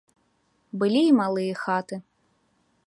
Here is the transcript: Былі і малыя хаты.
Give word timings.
Былі 0.83 1.01
і 1.11 1.13
малыя 1.21 1.53
хаты. 1.63 1.95